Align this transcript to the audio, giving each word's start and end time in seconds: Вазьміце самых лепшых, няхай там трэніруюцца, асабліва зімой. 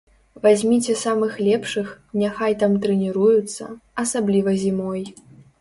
Вазьміце 0.45 0.95
самых 1.01 1.35
лепшых, 1.49 1.91
няхай 2.21 2.57
там 2.65 2.71
трэніруюцца, 2.87 3.71
асабліва 4.07 4.51
зімой. 4.67 5.01